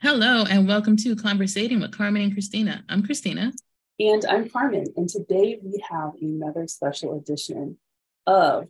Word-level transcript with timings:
Hello, 0.00 0.44
and 0.48 0.68
welcome 0.68 0.96
to 0.98 1.16
Conversating 1.16 1.80
with 1.80 1.90
Carmen 1.90 2.22
and 2.22 2.32
Kristina. 2.32 2.84
I'm 2.88 3.02
Kristina. 3.02 3.52
And 3.98 4.24
I'm 4.26 4.48
Carmen. 4.48 4.86
And 4.96 5.08
today 5.08 5.58
we 5.60 5.82
have 5.90 6.12
another 6.22 6.68
special 6.68 7.18
edition 7.18 7.78
of 8.24 8.68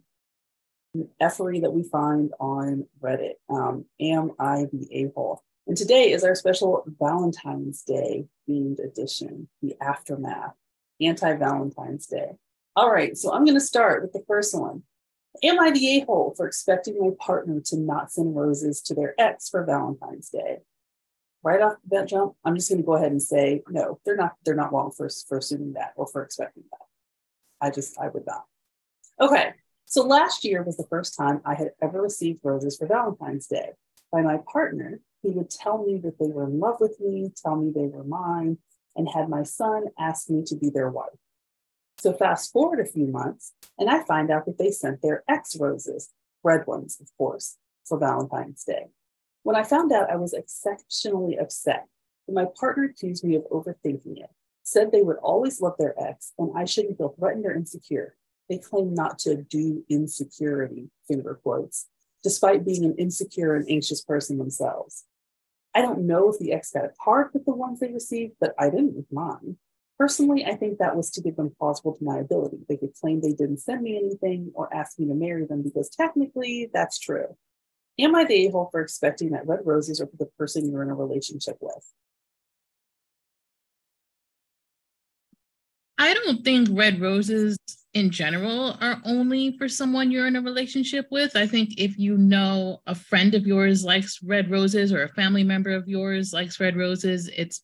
an 0.95 1.11
effery 1.21 1.61
that 1.61 1.71
we 1.71 1.83
find 1.83 2.33
on 2.41 2.87
Reddit. 3.03 3.35
Um, 3.51 3.85
Am 4.01 4.31
I 4.39 4.69
the 4.73 4.89
a 4.91 5.13
hole? 5.15 5.43
And 5.67 5.77
today 5.77 6.13
is 6.13 6.25
our 6.25 6.35
special 6.35 6.83
Valentine's 6.99 7.83
Day 7.83 8.25
themed 8.49 8.83
edition, 8.83 9.51
the 9.61 9.77
aftermath, 9.83 10.55
anti 10.99 11.35
Valentine's 11.35 12.07
Day. 12.07 12.39
All 12.75 12.91
right, 12.91 13.15
so 13.19 13.35
I'm 13.35 13.45
going 13.45 13.53
to 13.59 13.61
start 13.61 14.01
with 14.01 14.15
the 14.15 14.25
first 14.27 14.59
one. 14.59 14.83
Am 15.43 15.61
I 15.61 15.73
the 15.73 15.99
a 15.99 16.07
hole 16.07 16.33
for 16.35 16.47
expecting 16.47 16.99
my 16.99 17.11
partner 17.21 17.61
to 17.67 17.77
not 17.77 18.11
send 18.11 18.35
roses 18.35 18.81
to 18.81 18.95
their 18.95 19.15
ex 19.21 19.51
for 19.51 19.63
Valentine's 19.63 20.31
Day? 20.31 20.61
Right 21.43 21.61
off 21.61 21.75
the 21.83 21.97
bat 21.97 22.09
jump, 22.09 22.35
I'm 22.45 22.57
just 22.57 22.69
going 22.69 22.81
to 22.81 22.87
go 22.87 22.95
ahead 22.95 23.13
and 23.13 23.23
say 23.23 23.63
no. 23.69 24.01
They're 24.05 24.17
not. 24.17 24.35
They're 24.45 24.55
not 24.55 24.73
wrong 24.73 24.91
for 24.91 25.09
for 25.29 25.39
assuming 25.39 25.75
that 25.75 25.93
or 25.97 26.07
for 26.07 26.23
expecting 26.23 26.65
that. 26.71 27.67
I 27.67 27.71
just 27.71 27.99
I 27.99 28.09
would 28.09 28.27
not. 28.27 28.45
Okay, 29.21 29.53
so 29.87 30.03
last 30.03 30.45
year 30.45 30.63
was 30.63 30.77
the 30.77 30.87
first 30.89 31.17
time 31.17 31.41
I 31.45 31.55
had 31.55 31.71
ever 31.83 32.01
received 32.01 32.41
roses 32.45 32.77
for 32.77 32.87
Valentine's 32.87 33.47
Day 33.47 33.71
by 34.13 34.23
my 34.23 34.39
partner. 34.53 35.01
He 35.23 35.31
would 35.31 35.51
tell 35.51 35.85
me 35.85 35.99
that 36.05 36.19
they 36.19 36.29
were 36.29 36.45
in 36.45 36.61
love 36.61 36.77
with 36.79 37.01
me, 37.01 37.33
tell 37.43 37.57
me 37.57 37.73
they 37.75 37.89
were 37.89 38.05
mine, 38.05 38.59
and 38.95 39.09
had 39.09 39.29
my 39.29 39.43
son 39.43 39.87
ask 39.99 40.31
me 40.31 40.45
to 40.47 40.57
be 40.57 40.71
their 40.71 40.91
wife. 40.91 41.19
So 41.99 42.13
fast 42.13 42.53
forward 42.53 42.79
a 42.79 42.85
few 42.85 43.07
months, 43.07 43.55
and 43.77 43.91
I 43.91 44.05
find 44.05 44.31
out 44.31 44.47
that 44.47 44.59
they 44.59 44.71
sent 44.71 45.03
their 45.03 45.25
ex 45.29 45.57
roses, 45.57 46.11
red 46.45 46.67
ones, 46.67 46.99
of 47.01 47.09
course, 47.19 47.57
for 47.85 47.99
Valentine's 47.99 48.63
Day. 48.63 48.87
When 49.49 49.57
I 49.57 49.63
found 49.63 49.93
out, 49.93 50.11
I 50.11 50.17
was 50.17 50.35
exceptionally 50.35 51.39
upset. 51.39 51.87
My 52.29 52.45
partner 52.61 52.85
accused 52.85 53.25
me 53.25 53.35
of 53.35 53.45
overthinking 53.45 54.19
it, 54.19 54.29
said 54.63 54.93
they 54.93 55.01
would 55.01 55.17
always 55.23 55.63
love 55.63 55.77
their 55.79 55.95
ex 55.99 56.35
and 56.39 56.53
I 56.55 56.67
shouldn't 56.67 56.99
feel 56.99 57.15
threatened 57.19 57.47
or 57.47 57.55
insecure. 57.55 58.15
They 58.51 58.59
claim 58.59 58.93
not 58.93 59.19
to 59.21 59.37
do 59.37 59.87
insecurity, 59.89 60.91
finger 61.07 61.41
quotes, 61.43 61.87
despite 62.23 62.67
being 62.67 62.85
an 62.85 62.97
insecure 62.97 63.55
and 63.55 63.65
anxious 63.71 64.03
person 64.03 64.37
themselves. 64.37 65.07
I 65.75 65.81
don't 65.81 66.07
know 66.07 66.29
if 66.29 66.39
the 66.39 66.53
ex 66.53 66.73
got 66.73 66.85
a 66.85 66.93
card 67.03 67.31
with 67.33 67.47
the 67.47 67.55
ones 67.55 67.81
they 67.81 67.91
received, 67.91 68.35
but 68.39 68.55
I 68.59 68.69
didn't 68.69 68.97
with 68.97 69.11
mine. 69.11 69.57
Personally, 69.99 70.45
I 70.45 70.57
think 70.57 70.77
that 70.77 70.95
was 70.95 71.11
to 71.13 71.23
give 71.23 71.37
them 71.37 71.55
plausible 71.59 71.97
deniability. 71.97 72.67
They 72.69 72.77
could 72.77 72.93
claim 73.01 73.23
they 73.23 73.33
didn't 73.33 73.61
send 73.61 73.81
me 73.81 73.97
anything 73.97 74.53
or 74.53 74.69
ask 74.75 74.99
me 74.99 75.07
to 75.07 75.15
marry 75.15 75.47
them 75.47 75.63
because 75.63 75.89
technically 75.89 76.69
that's 76.71 76.99
true. 76.99 77.35
Am 78.01 78.15
I 78.15 78.25
the 78.25 78.47
a-hole 78.47 78.69
for 78.71 78.81
expecting 78.81 79.31
that 79.31 79.47
red 79.47 79.61
roses 79.65 80.01
are 80.01 80.07
for 80.07 80.17
the 80.17 80.31
person 80.39 80.71
you're 80.71 80.83
in 80.83 80.91
a 80.91 80.95
relationship 80.95 81.57
with? 81.61 81.93
I 85.99 86.15
don't 86.15 86.45
think 86.45 86.69
red 86.71 87.01
roses 87.01 87.59
in 87.95 88.11
general 88.11 88.77
are 88.81 89.01
only 89.05 89.57
for 89.59 89.69
someone 89.69 90.13
you're 90.13 90.29
in 90.29 90.37
a 90.37 90.41
relationship 90.41 91.09
with. 91.11 91.35
I 91.35 91.47
think 91.47 91.71
if 91.77 91.99
you 91.99 92.17
know 92.17 92.81
a 92.87 92.95
friend 92.95 93.35
of 93.35 93.47
yours 93.47 93.85
likes 93.85 94.23
red 94.23 94.49
roses 94.49 94.93
or 94.93 95.03
a 95.03 95.09
family 95.09 95.43
member 95.43 95.71
of 95.71 95.89
yours 95.89 96.33
likes 96.33 96.61
red 96.61 96.77
roses, 96.77 97.29
it's 97.37 97.63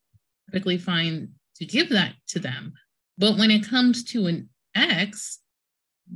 perfectly 0.49 0.79
fine 0.79 1.29
to 1.57 1.65
give 1.65 1.91
that 1.91 2.15
to 2.29 2.41
them. 2.41 2.73
But 3.17 3.39
when 3.39 3.53
it 3.53 3.69
comes 3.69 4.03
to 4.05 4.27
an 4.27 4.49
ex, 4.75 5.39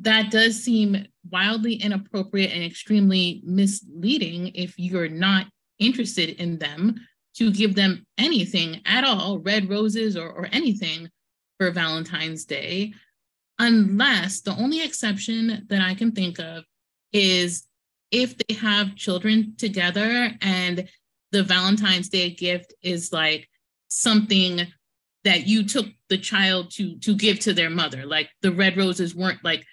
that 0.01 0.31
does 0.31 0.63
seem 0.63 1.07
wildly 1.31 1.75
inappropriate 1.75 2.53
and 2.53 2.63
extremely 2.63 3.43
misleading 3.45 4.49
if 4.55 4.79
you're 4.79 5.09
not 5.09 5.47
interested 5.79 6.31
in 6.41 6.59
them 6.59 6.97
to 7.37 7.53
give 7.53 7.75
them 7.75 8.05
anything 8.19 8.81
at 8.85 9.05
all, 9.05 9.39
red 9.39 9.69
roses 9.71 10.17
or, 10.17 10.29
or 10.29 10.49
anything 10.53 11.09
for 11.59 11.71
Valentine's 11.71 12.45
Day, 12.45 12.93
unless 13.59 14.41
the 14.41 14.57
only 14.57 14.83
exception 14.83 15.67
that 15.69 15.81
I 15.81 15.95
can 15.95 16.13
think 16.13 16.39
of 16.39 16.65
is 17.13 17.67
if 18.11 18.37
they 18.39 18.55
have 18.55 18.97
children 18.97 19.55
together 19.57 20.33
and 20.41 20.89
the 21.33 21.43
Valentine's 21.43 22.09
Day 22.09 22.31
gift 22.31 22.75
is 22.83 23.13
like 23.13 23.49
something 23.89 24.67
that 25.25 25.47
you 25.47 25.65
took 25.65 25.87
the 26.09 26.19
child 26.19 26.71
to 26.71 26.99
to 27.01 27.15
give 27.15 27.39
to 27.41 27.53
their 27.53 27.71
mother 27.71 28.07
like 28.07 28.31
the 28.41 28.53
red 28.53 28.77
roses 28.77 29.15
weren't 29.15 29.43
like 29.45 29.65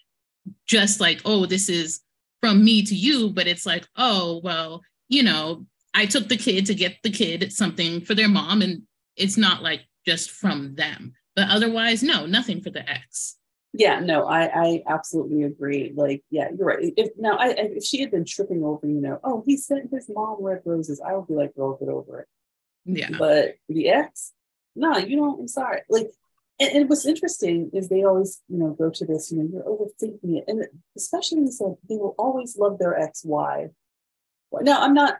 just 0.66 1.00
like, 1.00 1.22
oh, 1.25 1.45
this 1.45 1.69
is 1.69 2.01
from 2.41 2.63
me 2.63 2.83
to 2.83 2.95
you, 2.95 3.29
but 3.29 3.47
it's 3.47 3.66
like, 3.66 3.88
oh, 3.95 4.41
well, 4.44 4.81
you 5.09 5.23
know, 5.23 5.66
I 5.94 6.06
took 6.06 6.28
the 6.28 6.38
kid 6.38 6.66
to 6.67 6.75
get 6.75 6.97
the 7.03 7.09
kid 7.09 7.51
something 7.53 8.01
for 8.01 8.13
their 8.16 8.28
mom, 8.28 8.61
and 8.61 8.83
it's 9.16 9.38
not 9.38 9.63
like 9.63 9.81
just 10.06 10.31
from 10.31 10.75
them. 10.75 11.13
But 11.35 11.50
otherwise, 11.50 12.03
no, 12.03 12.25
nothing 12.25 12.61
for 12.61 12.69
the 12.69 12.88
ex. 12.89 13.38
Yeah, 13.78 14.00
no, 14.00 14.25
I, 14.25 14.44
I 14.45 14.83
absolutely 14.88 15.44
agree. 15.44 15.91
Like, 15.94 16.23
yeah, 16.29 16.47
you're 16.57 16.67
right. 16.67 16.94
If 16.95 17.09
now, 17.17 17.35
I, 17.38 17.50
if 17.57 17.83
she 17.83 18.00
had 18.00 18.12
been 18.12 18.23
tripping 18.23 18.63
over, 18.63 18.88
you 18.88 19.01
know, 19.01 19.19
oh, 19.23 19.44
he 19.45 19.57
sent 19.57 19.91
his 19.91 20.09
mom 20.09 20.38
red 20.39 20.62
roses, 20.63 21.01
I 21.06 21.13
would 21.13 21.27
be 21.27 21.33
like, 21.33 21.56
girl, 21.56 21.75
get 21.77 21.89
over 21.89 22.22
it. 22.22 22.27
Yeah. 22.85 23.09
But 23.17 23.56
the 23.67 23.89
ex, 23.89 24.31
no, 24.75 24.97
you 24.97 25.17
don't. 25.17 25.41
I'm 25.41 25.47
sorry. 25.47 25.81
Like, 25.89 26.07
and, 26.59 26.71
and, 26.71 26.89
what's 26.89 27.05
interesting 27.05 27.69
is 27.73 27.89
they 27.89 28.03
always, 28.03 28.41
you 28.47 28.57
know, 28.57 28.69
go 28.69 28.89
to 28.89 29.05
this, 29.05 29.31
you 29.31 29.38
know, 29.38 29.49
you're 29.51 29.63
overthinking 29.63 30.38
it. 30.38 30.45
And 30.47 30.66
especially 30.95 31.45
they 31.89 31.95
will 31.95 32.16
always 32.17 32.57
love 32.57 32.79
their 32.79 32.97
ex-wife. 32.97 33.71
Now, 34.61 34.81
I'm 34.81 34.94
not 34.94 35.17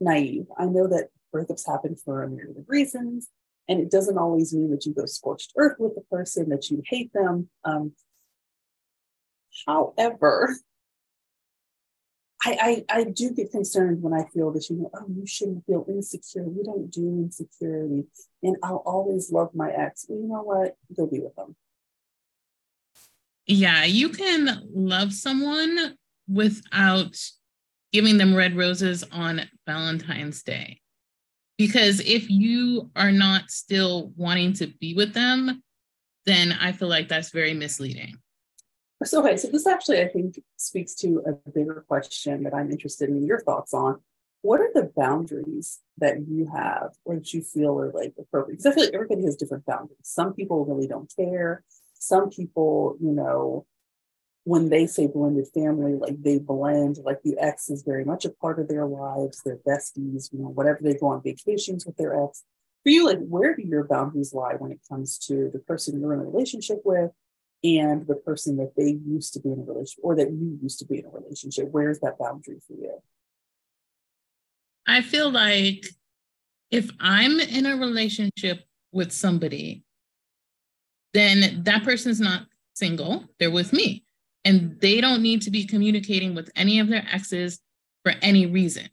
naive. 0.00 0.46
I 0.58 0.66
know 0.66 0.86
that 0.88 1.08
breakups 1.34 1.66
happen 1.66 1.96
for 1.96 2.22
a 2.22 2.28
myriad 2.28 2.58
of 2.58 2.64
reasons. 2.68 3.28
And 3.68 3.80
it 3.80 3.90
doesn't 3.90 4.18
always 4.18 4.54
mean 4.54 4.70
that 4.70 4.86
you 4.86 4.94
go 4.94 5.06
scorched 5.06 5.52
earth 5.56 5.76
with 5.78 5.94
the 5.94 6.00
person, 6.10 6.48
that 6.48 6.70
you 6.70 6.82
hate 6.86 7.12
them. 7.12 7.48
Um, 7.64 7.92
however, 9.66 10.56
I, 12.44 12.84
I, 12.90 13.00
I 13.00 13.04
do 13.04 13.32
get 13.32 13.50
concerned 13.50 14.00
when 14.00 14.12
I 14.12 14.24
feel 14.32 14.52
that 14.52 14.70
you 14.70 14.76
know, 14.76 14.90
oh, 14.94 15.06
you 15.08 15.26
shouldn't 15.26 15.66
feel 15.66 15.84
insecure. 15.88 16.44
We 16.44 16.62
don't 16.62 16.90
do 16.90 17.08
insecurity. 17.08 18.04
And 18.42 18.56
I'll 18.62 18.82
always 18.86 19.32
love 19.32 19.50
my 19.54 19.70
ex. 19.72 20.06
You 20.08 20.26
know 20.28 20.42
what? 20.42 20.76
Go 20.96 21.06
be 21.06 21.20
with 21.20 21.34
them. 21.34 21.56
Yeah, 23.46 23.84
you 23.84 24.10
can 24.10 24.68
love 24.72 25.12
someone 25.12 25.96
without 26.28 27.16
giving 27.92 28.18
them 28.18 28.34
red 28.34 28.56
roses 28.56 29.04
on 29.10 29.48
Valentine's 29.66 30.42
Day. 30.42 30.80
Because 31.56 32.00
if 32.00 32.30
you 32.30 32.90
are 32.94 33.10
not 33.10 33.50
still 33.50 34.12
wanting 34.16 34.52
to 34.54 34.68
be 34.80 34.94
with 34.94 35.12
them, 35.12 35.62
then 36.24 36.52
I 36.52 36.72
feel 36.72 36.88
like 36.88 37.08
that's 37.08 37.30
very 37.30 37.54
misleading. 37.54 38.16
So, 39.04 39.20
okay, 39.20 39.36
so 39.36 39.48
this 39.48 39.66
actually, 39.66 40.00
I 40.00 40.08
think, 40.08 40.40
speaks 40.56 40.94
to 40.96 41.22
a 41.26 41.50
bigger 41.50 41.84
question 41.86 42.42
that 42.42 42.54
I'm 42.54 42.70
interested 42.70 43.08
in 43.08 43.24
your 43.24 43.40
thoughts 43.40 43.72
on. 43.72 44.00
What 44.42 44.60
are 44.60 44.70
the 44.74 44.90
boundaries 44.96 45.80
that 45.98 46.28
you 46.28 46.48
have 46.52 46.94
or 47.04 47.16
that 47.16 47.32
you 47.32 47.42
feel 47.42 47.78
are 47.78 47.92
like 47.92 48.14
appropriate? 48.18 48.58
Because 48.58 48.66
I 48.66 48.74
feel 48.74 48.84
like 48.84 48.94
everybody 48.94 49.24
has 49.24 49.36
different 49.36 49.66
boundaries. 49.66 49.98
Some 50.02 50.34
people 50.34 50.64
really 50.64 50.88
don't 50.88 51.12
care. 51.14 51.64
Some 51.94 52.30
people, 52.30 52.96
you 53.00 53.12
know, 53.12 53.66
when 54.44 54.68
they 54.68 54.86
say 54.86 55.06
blended 55.06 55.46
family, 55.52 55.94
like 55.94 56.22
they 56.22 56.38
blend, 56.38 56.98
like 57.04 57.22
the 57.22 57.36
ex 57.38 57.68
is 57.68 57.82
very 57.82 58.04
much 58.04 58.24
a 58.24 58.30
part 58.30 58.58
of 58.58 58.68
their 58.68 58.86
lives, 58.86 59.42
their 59.42 59.58
besties, 59.58 60.32
you 60.32 60.38
know, 60.38 60.48
whatever 60.48 60.78
they 60.82 60.94
go 60.94 61.08
on 61.08 61.22
vacations 61.22 61.84
with 61.84 61.96
their 61.96 62.24
ex. 62.24 62.44
For 62.82 62.90
you, 62.90 63.06
like, 63.06 63.18
where 63.18 63.54
do 63.54 63.62
your 63.62 63.84
boundaries 63.84 64.32
lie 64.32 64.54
when 64.54 64.72
it 64.72 64.80
comes 64.88 65.18
to 65.26 65.50
the 65.52 65.58
person 65.58 66.00
you're 66.00 66.14
in 66.14 66.20
a 66.20 66.24
relationship 66.24 66.80
with 66.84 67.10
and 67.64 68.06
the 68.06 68.14
person 68.14 68.56
that 68.56 68.72
they 68.76 68.98
used 69.04 69.32
to 69.34 69.40
be 69.40 69.50
in 69.50 69.58
a 69.58 69.62
relationship 69.62 70.04
or 70.04 70.14
that 70.16 70.30
you 70.30 70.58
used 70.62 70.78
to 70.78 70.86
be 70.86 70.98
in 70.98 71.06
a 71.06 71.10
relationship 71.10 71.68
where's 71.70 71.98
that 72.00 72.18
boundary 72.18 72.58
for 72.66 72.74
you? 72.74 72.98
I 74.86 75.02
feel 75.02 75.30
like 75.30 75.86
if 76.70 76.90
i'm 77.00 77.40
in 77.40 77.66
a 77.66 77.76
relationship 77.76 78.60
with 78.92 79.10
somebody 79.10 79.82
then 81.14 81.62
that 81.64 81.82
person's 81.84 82.20
not 82.20 82.46
single 82.78 83.24
they're 83.38 83.50
with 83.50 83.72
me. 83.72 84.04
And 84.44 84.80
they 84.80 85.00
don't 85.00 85.22
need 85.22 85.42
to 85.42 85.50
be 85.50 85.64
communicating 85.64 86.34
with 86.34 86.50
any 86.56 86.78
of 86.78 86.88
their 86.88 87.04
exes 87.12 87.58
for 88.04 88.14
any 88.22 88.46
reason. 88.46 88.88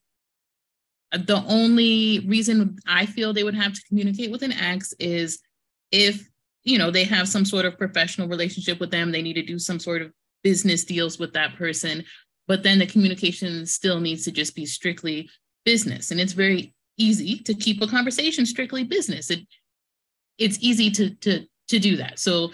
Uh, 1.13 1.19
the 1.19 1.43
only 1.47 2.25
reason 2.27 2.77
i 2.87 3.05
feel 3.05 3.31
they 3.31 3.43
would 3.43 3.55
have 3.55 3.73
to 3.73 3.81
communicate 3.87 4.31
with 4.31 4.41
an 4.41 4.51
ex 4.51 4.93
is 4.99 5.39
if 5.91 6.27
you 6.65 6.77
know 6.77 6.91
they 6.91 7.05
have 7.05 7.29
some 7.29 7.45
sort 7.45 7.65
of 7.65 7.77
professional 7.77 8.27
relationship 8.27 8.79
with 8.79 8.91
them. 8.91 9.11
They 9.11 9.21
need 9.21 9.33
to 9.33 9.43
do 9.43 9.57
some 9.57 9.79
sort 9.79 10.01
of 10.01 10.11
business 10.43 10.83
deals 10.83 11.17
with 11.17 11.33
that 11.33 11.55
person. 11.55 12.03
But 12.47 12.61
then 12.61 12.77
the 12.77 12.85
communication 12.85 13.65
still 13.65 13.99
needs 13.99 14.25
to 14.25 14.31
just 14.31 14.55
be 14.55 14.65
strictly 14.65 15.29
business. 15.63 16.11
And 16.11 16.19
it's 16.19 16.33
very 16.33 16.75
easy 16.97 17.39
to 17.39 17.53
keep 17.53 17.81
a 17.81 17.87
conversation 17.87 18.45
strictly 18.45 18.83
business. 18.83 19.31
It 19.31 19.39
it's 20.37 20.57
easy 20.61 20.91
to 20.91 21.11
to 21.15 21.45
to 21.69 21.79
do 21.79 21.97
that. 21.97 22.19
So 22.19 22.51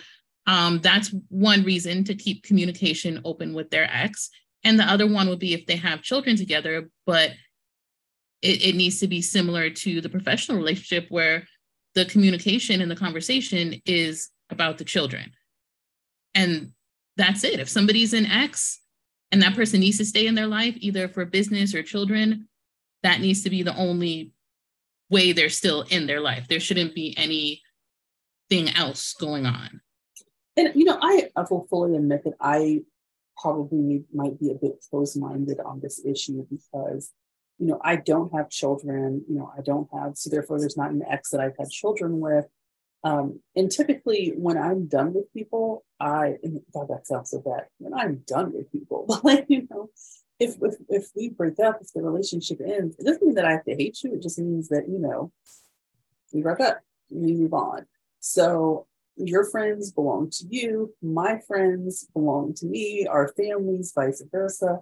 um, 0.47 0.79
that's 0.79 1.13
one 1.29 1.63
reason 1.63 2.03
to 2.05 2.15
keep 2.15 2.43
communication 2.43 3.21
open 3.25 3.53
with 3.53 3.69
their 3.69 3.89
ex. 3.91 4.29
And 4.63 4.79
the 4.79 4.83
other 4.83 5.07
one 5.07 5.27
would 5.29 5.39
be 5.39 5.53
if 5.53 5.65
they 5.65 5.77
have 5.77 6.01
children 6.01 6.35
together 6.35 6.89
but 7.05 7.31
it, 8.41 8.63
it 8.63 8.75
needs 8.75 8.99
to 8.99 9.07
be 9.07 9.21
similar 9.21 9.69
to 9.69 10.01
the 10.01 10.09
professional 10.09 10.57
relationship 10.57 11.07
where 11.09 11.47
the 11.95 12.05
communication 12.05 12.81
and 12.81 12.89
the 12.89 12.95
conversation 12.95 13.81
is 13.85 14.29
about 14.49 14.77
the 14.77 14.85
children. 14.85 15.31
And 16.33 16.71
that's 17.17 17.43
it. 17.43 17.59
If 17.59 17.69
somebody's 17.69 18.13
an 18.13 18.25
ex 18.25 18.79
and 19.31 19.41
that 19.41 19.55
person 19.55 19.79
needs 19.79 19.97
to 19.97 20.05
stay 20.05 20.27
in 20.27 20.35
their 20.35 20.47
life, 20.47 20.75
either 20.77 21.07
for 21.07 21.25
business 21.25 21.75
or 21.75 21.83
children, 21.83 22.47
that 23.03 23.19
needs 23.19 23.43
to 23.43 23.49
be 23.49 23.63
the 23.63 23.75
only 23.75 24.31
way 25.09 25.31
they're 25.33 25.49
still 25.49 25.81
in 25.89 26.07
their 26.07 26.21
life. 26.21 26.47
There 26.47 26.59
shouldn't 26.59 26.95
be 26.95 27.13
anything 27.17 28.73
else 28.75 29.13
going 29.13 29.45
on. 29.45 29.81
And 30.55 30.71
you 30.75 30.85
know, 30.85 30.97
I, 31.01 31.29
I 31.35 31.45
will 31.49 31.67
fully 31.69 31.95
admit 31.97 32.23
that 32.23 32.35
I 32.39 32.81
probably 33.37 34.05
might 34.13 34.39
be 34.39 34.51
a 34.51 34.55
bit 34.55 34.83
closed-minded 34.89 35.59
on 35.59 35.79
this 35.81 36.03
issue 36.05 36.45
because 36.49 37.11
you 37.61 37.67
know 37.67 37.79
I 37.83 37.95
don't 37.95 38.33
have 38.33 38.49
children. 38.49 39.23
You 39.29 39.35
know, 39.35 39.53
I 39.55 39.61
don't 39.61 39.87
have 39.93 40.17
so 40.17 40.31
therefore 40.31 40.59
there's 40.59 40.75
not 40.75 40.89
an 40.89 41.03
ex 41.07 41.29
that 41.29 41.39
I've 41.39 41.57
had 41.57 41.69
children 41.69 42.19
with. 42.19 42.47
Um, 43.03 43.39
and 43.55 43.71
typically, 43.71 44.33
when 44.35 44.57
I'm 44.57 44.87
done 44.87 45.13
with 45.13 45.31
people, 45.31 45.83
I 45.99 46.37
God 46.73 46.87
that 46.89 47.05
sounds 47.05 47.29
so 47.29 47.39
bad. 47.39 47.67
When 47.77 47.93
I'm 47.93 48.23
done 48.25 48.51
with 48.51 48.71
people, 48.71 49.05
like 49.23 49.45
you 49.47 49.67
know, 49.69 49.91
if, 50.39 50.55
if 50.59 50.75
if 50.89 51.07
we 51.15 51.29
break 51.29 51.59
up, 51.59 51.77
if 51.81 51.93
the 51.93 52.01
relationship 52.01 52.59
ends, 52.65 52.97
it 52.97 53.05
doesn't 53.05 53.23
mean 53.23 53.35
that 53.35 53.45
I 53.45 53.51
have 53.51 53.65
to 53.65 53.75
hate 53.75 54.03
you. 54.03 54.15
It 54.15 54.23
just 54.23 54.39
means 54.39 54.69
that 54.69 54.89
you 54.89 54.97
know 54.97 55.31
we 56.33 56.41
break 56.41 56.59
up, 56.61 56.79
we 57.11 57.33
move 57.33 57.53
on. 57.53 57.85
So 58.21 58.87
your 59.17 59.45
friends 59.45 59.91
belong 59.91 60.31
to 60.31 60.45
you, 60.49 60.95
my 61.03 61.39
friends 61.47 62.07
belong 62.11 62.55
to 62.55 62.65
me, 62.65 63.05
our 63.07 63.31
families, 63.37 63.91
vice 63.93 64.23
versa. 64.31 64.79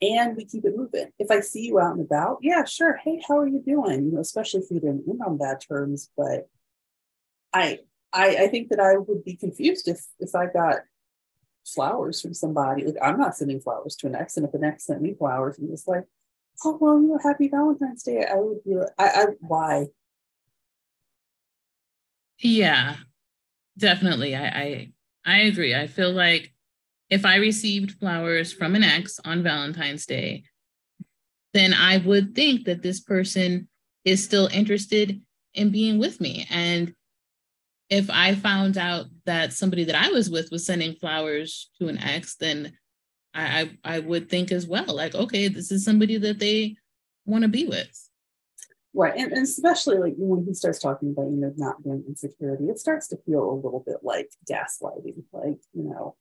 And 0.00 0.36
we 0.36 0.44
keep 0.44 0.64
it 0.64 0.76
moving. 0.76 1.10
If 1.18 1.30
I 1.30 1.40
see 1.40 1.66
you 1.66 1.80
out 1.80 1.96
and 1.96 2.04
about, 2.04 2.38
yeah, 2.40 2.64
sure. 2.64 2.96
Hey, 3.02 3.20
how 3.26 3.38
are 3.38 3.48
you 3.48 3.60
doing? 3.60 4.04
You 4.06 4.12
know, 4.12 4.20
especially 4.20 4.60
if 4.60 4.70
you 4.70 4.78
didn't 4.78 5.04
end 5.08 5.20
on 5.26 5.38
bad 5.38 5.60
terms. 5.60 6.10
But 6.16 6.48
I, 7.52 7.80
I, 8.12 8.36
I 8.36 8.48
think 8.48 8.68
that 8.68 8.78
I 8.78 8.96
would 8.96 9.24
be 9.24 9.34
confused 9.34 9.88
if 9.88 10.04
if 10.20 10.34
I 10.34 10.46
got 10.46 10.76
flowers 11.66 12.20
from 12.20 12.34
somebody. 12.34 12.84
Like 12.84 12.96
I'm 13.02 13.18
not 13.18 13.36
sending 13.36 13.60
flowers 13.60 13.96
to 13.96 14.06
an 14.06 14.14
ex, 14.14 14.36
and 14.36 14.46
if 14.46 14.54
an 14.54 14.64
ex 14.64 14.86
sent 14.86 15.02
me 15.02 15.14
flowers 15.14 15.58
and 15.58 15.68
was 15.68 15.86
like, 15.86 16.04
"Oh 16.64 16.78
well, 16.80 17.00
you 17.00 17.08
know, 17.08 17.18
happy 17.22 17.48
Valentine's 17.48 18.02
Day," 18.02 18.24
I 18.24 18.36
would 18.36 18.62
be 18.64 18.76
like, 18.76 18.90
"I, 18.98 19.08
I 19.08 19.26
why?" 19.40 19.86
Yeah, 22.38 22.96
definitely. 23.76 24.36
I, 24.36 24.46
I 24.46 24.92
I 25.24 25.38
agree. 25.40 25.74
I 25.74 25.86
feel 25.86 26.12
like 26.12 26.52
if 27.10 27.24
I 27.24 27.36
received 27.36 27.98
flowers 27.98 28.52
from 28.52 28.74
an 28.74 28.82
ex 28.82 29.18
on 29.24 29.42
Valentine's 29.42 30.06
Day, 30.06 30.44
then 31.54 31.72
I 31.72 31.98
would 31.98 32.34
think 32.34 32.66
that 32.66 32.82
this 32.82 33.00
person 33.00 33.68
is 34.04 34.22
still 34.22 34.48
interested 34.52 35.20
in 35.54 35.70
being 35.70 35.98
with 35.98 36.20
me. 36.20 36.46
And 36.50 36.94
if 37.88 38.10
I 38.10 38.34
found 38.34 38.76
out 38.76 39.06
that 39.24 39.52
somebody 39.52 39.84
that 39.84 39.94
I 39.94 40.10
was 40.10 40.28
with 40.28 40.50
was 40.50 40.66
sending 40.66 40.94
flowers 40.94 41.70
to 41.78 41.88
an 41.88 41.98
ex, 41.98 42.36
then 42.36 42.76
I, 43.34 43.70
I, 43.84 43.96
I 43.96 43.98
would 44.00 44.28
think 44.28 44.52
as 44.52 44.66
well, 44.66 44.94
like, 44.94 45.14
okay, 45.14 45.48
this 45.48 45.72
is 45.72 45.84
somebody 45.84 46.18
that 46.18 46.38
they 46.38 46.76
want 47.24 47.42
to 47.42 47.48
be 47.48 47.66
with. 47.66 48.08
Right. 48.94 49.16
And, 49.16 49.32
and, 49.32 49.42
especially 49.42 49.98
like 49.98 50.14
when 50.16 50.44
he 50.44 50.54
starts 50.54 50.78
talking 50.78 51.10
about, 51.10 51.30
you 51.30 51.36
know, 51.36 51.52
not 51.56 51.82
being 51.82 52.04
insecurity, 52.08 52.64
it 52.64 52.78
starts 52.78 53.08
to 53.08 53.18
feel 53.24 53.50
a 53.50 53.54
little 53.54 53.82
bit 53.86 53.98
like 54.02 54.30
gaslighting. 54.50 55.22
Like, 55.32 55.58
you 55.72 55.84
know, 55.84 56.16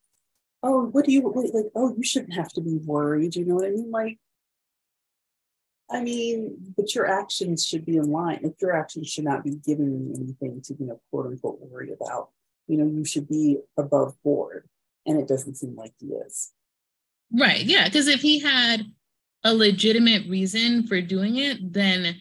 oh, 0.68 0.86
what 0.88 1.06
do 1.06 1.12
you 1.12 1.22
like? 1.54 1.72
Oh, 1.76 1.94
you 1.96 2.04
shouldn't 2.04 2.34
have 2.34 2.50
to 2.54 2.62
be 2.62 2.76
worried. 2.76 3.36
You 3.36 3.46
know 3.46 3.56
what 3.56 3.66
I 3.66 3.70
mean? 3.70 3.90
Like, 3.90 4.20
I 5.90 6.02
mean, 6.02 6.74
but 6.76 6.94
your 6.94 7.08
actions 7.08 7.66
should 7.66 7.86
be 7.86 7.96
in 7.96 8.12
line. 8.12 8.42
If 8.44 8.54
your 8.62 8.76
actions 8.76 9.08
should 9.10 9.24
not 9.24 9.44
be 9.44 9.56
giving 9.56 9.92
you 9.92 10.14
anything 10.16 10.62
to, 10.66 10.76
you 10.78 10.88
know, 10.88 11.02
quote 11.10 11.28
unquote 11.28 11.60
worry 11.62 11.94
about, 11.94 12.30
you 12.68 12.78
know, 12.78 12.86
you 12.86 13.06
should 13.06 13.28
be 13.30 13.60
above 13.78 14.16
board. 14.24 14.68
And 15.06 15.18
it 15.18 15.28
doesn't 15.28 15.56
seem 15.56 15.76
like 15.76 15.94
he 16.00 16.08
is. 16.08 16.52
Right. 17.32 17.64
Yeah. 17.64 17.86
Because 17.86 18.08
if 18.08 18.20
he 18.20 18.40
had 18.40 18.84
a 19.46 19.54
legitimate 19.54 20.28
reason 20.28 20.86
for 20.86 21.00
doing 21.00 21.38
it, 21.38 21.74
then 21.74 22.18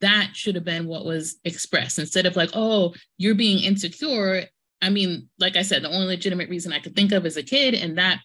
that 0.00 0.30
should 0.34 0.56
have 0.56 0.64
been 0.64 0.86
what 0.86 1.04
was 1.04 1.36
expressed 1.44 2.00
instead 2.00 2.26
of 2.26 2.34
like, 2.34 2.50
oh, 2.54 2.94
you're 3.16 3.36
being 3.36 3.62
insecure. 3.62 4.46
I 4.82 4.90
mean, 4.90 5.28
like 5.38 5.56
I 5.56 5.62
said, 5.62 5.82
the 5.82 5.90
only 5.90 6.06
legitimate 6.06 6.48
reason 6.48 6.72
I 6.72 6.80
could 6.80 6.94
think 6.94 7.12
of 7.12 7.24
as 7.26 7.36
a 7.36 7.42
kid, 7.42 7.74
and 7.74 7.98
that 7.98 8.20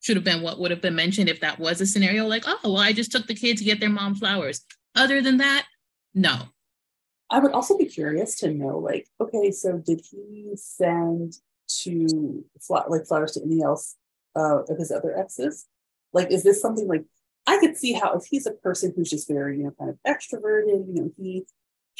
should 0.00 0.16
have 0.16 0.24
been 0.24 0.42
what 0.42 0.58
would 0.58 0.70
have 0.70 0.80
been 0.80 0.94
mentioned 0.94 1.28
if 1.28 1.40
that 1.40 1.58
was 1.58 1.80
a 1.80 1.86
scenario 1.86 2.26
like, 2.26 2.44
oh, 2.46 2.58
well, 2.64 2.78
I 2.78 2.92
just 2.92 3.10
took 3.10 3.26
the 3.26 3.34
kid 3.34 3.56
to 3.58 3.64
get 3.64 3.80
their 3.80 3.88
mom 3.88 4.14
flowers. 4.14 4.64
Other 4.94 5.20
than 5.20 5.38
that, 5.38 5.66
no. 6.14 6.42
I 7.30 7.40
would 7.40 7.52
also 7.52 7.76
be 7.76 7.84
curious 7.84 8.36
to 8.40 8.52
know, 8.52 8.78
like, 8.78 9.06
okay, 9.20 9.50
so 9.50 9.78
did 9.78 10.02
he 10.10 10.52
send 10.54 11.34
to 11.82 12.44
like 12.88 13.06
flowers 13.06 13.32
to 13.32 13.42
any 13.42 13.62
else 13.62 13.96
uh, 14.36 14.62
of 14.62 14.78
his 14.78 14.90
other 14.90 15.16
exes? 15.16 15.66
Like, 16.12 16.30
is 16.30 16.42
this 16.42 16.62
something 16.62 16.88
like 16.88 17.04
I 17.46 17.58
could 17.58 17.76
see 17.76 17.92
how 17.92 18.14
if 18.14 18.24
he's 18.26 18.46
a 18.46 18.52
person 18.52 18.92
who's 18.94 19.10
just 19.10 19.28
very, 19.28 19.58
you 19.58 19.64
know, 19.64 19.72
kind 19.78 19.90
of 19.90 19.98
extroverted, 20.06 20.86
you 20.86 20.94
know, 20.94 21.10
he 21.16 21.44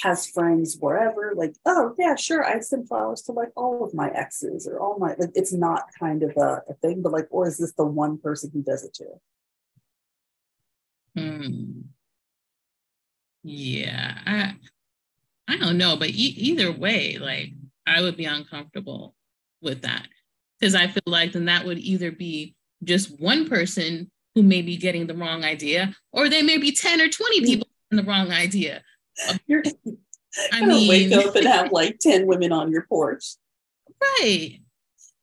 has 0.00 0.26
friends 0.26 0.76
wherever, 0.78 1.32
like, 1.36 1.54
oh 1.66 1.94
yeah, 1.98 2.14
sure, 2.14 2.44
I 2.44 2.60
send 2.60 2.88
flowers 2.88 3.22
to 3.22 3.32
like 3.32 3.50
all 3.56 3.84
of 3.84 3.94
my 3.94 4.10
exes 4.10 4.66
or 4.66 4.80
all 4.80 4.98
my 4.98 5.14
like 5.18 5.30
it's 5.34 5.52
not 5.52 5.84
kind 5.98 6.22
of 6.22 6.36
a, 6.36 6.62
a 6.68 6.74
thing, 6.74 7.02
but 7.02 7.12
like, 7.12 7.26
or 7.30 7.46
is 7.48 7.58
this 7.58 7.72
the 7.72 7.84
one 7.84 8.18
person 8.18 8.50
who 8.52 8.62
does 8.62 8.84
it 8.84 8.94
too? 8.94 9.20
Hmm. 11.16 11.80
Yeah, 13.42 14.18
I 14.26 14.54
I 15.48 15.56
don't 15.56 15.78
know, 15.78 15.96
but 15.96 16.10
e- 16.10 16.34
either 16.36 16.70
way, 16.70 17.18
like 17.18 17.52
I 17.86 18.02
would 18.02 18.16
be 18.16 18.26
uncomfortable 18.26 19.14
with 19.60 19.82
that 19.82 20.06
because 20.58 20.74
I 20.74 20.86
feel 20.86 21.02
like 21.06 21.32
then 21.32 21.46
that 21.46 21.64
would 21.64 21.78
either 21.78 22.12
be 22.12 22.54
just 22.84 23.20
one 23.20 23.48
person 23.48 24.10
who 24.34 24.42
may 24.42 24.62
be 24.62 24.76
getting 24.76 25.06
the 25.06 25.14
wrong 25.14 25.44
idea, 25.44 25.94
or 26.12 26.28
they 26.28 26.42
may 26.42 26.58
be 26.58 26.72
10 26.72 27.00
or 27.00 27.08
20 27.08 27.40
people 27.40 27.66
in 27.90 27.96
the 27.96 28.04
wrong 28.04 28.30
idea. 28.30 28.82
You're 29.46 29.62
I 30.52 30.64
mean, 30.64 30.88
wake 30.88 31.12
up 31.12 31.34
and 31.34 31.46
have 31.46 31.72
like 31.72 31.98
10 31.98 32.26
women 32.26 32.52
on 32.52 32.70
your 32.70 32.86
porch. 32.88 33.24
Right. 34.00 34.60